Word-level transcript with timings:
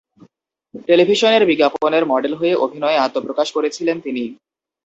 টেলিভিশনের 0.87 1.43
বিজ্ঞাপনের 1.49 2.03
মডেল 2.11 2.33
হয়ে 2.35 2.53
অভিনয়ে 2.65 3.03
আত্মপ্রকাশ 3.05 3.47
করেছিলেন 3.51 3.97
তিনি। 4.01 4.23